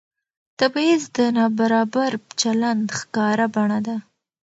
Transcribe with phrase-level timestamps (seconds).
[0.59, 2.11] تبعیض د نابرابر
[2.41, 3.97] چلند ښکاره بڼه ده